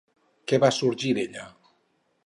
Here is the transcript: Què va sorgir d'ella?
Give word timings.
Què 0.51 0.59
va 0.63 0.71
sorgir 0.79 1.13
d'ella? 1.19 1.47